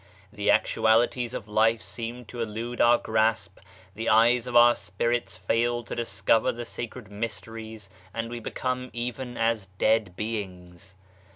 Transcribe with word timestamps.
The 0.33 0.49
actualities 0.49 1.35
of 1.35 1.47
life 1.47 1.79
seem 1.83 2.25
to 2.25 2.41
elude 2.41 2.81
our 2.81 2.97
grasp, 2.97 3.59
the 3.93 4.09
eyes 4.09 4.47
of 4.47 4.55
our 4.55 4.73
spirits 4.73 5.37
fail 5.37 5.83
to 5.83 5.95
discover 5.95 6.51
the 6.51 6.65
sacred 6.65 7.11
mysteries, 7.11 7.91
and 8.11 8.27
we 8.27 8.39
become 8.39 8.89
even 8.95 9.37
as 9.37 9.67
dead 9.77 10.15
beings. 10.15 10.95